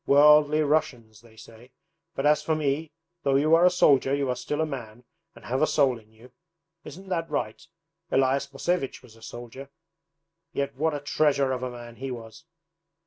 [0.07, 1.69] "Worldly Russians" they say.
[2.15, 5.03] But as for me, though you are a soldier you are still a man,
[5.35, 6.31] and have a soul in you.
[6.83, 7.63] Isn't that right?
[8.09, 9.69] Elias Mosevich was a soldier,
[10.53, 12.45] yet what a treasure of a man he was!